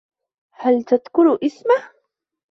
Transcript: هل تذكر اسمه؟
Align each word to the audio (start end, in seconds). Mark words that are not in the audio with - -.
هل 0.51 0.83
تذكر 0.83 1.37
اسمه؟ 1.43 1.75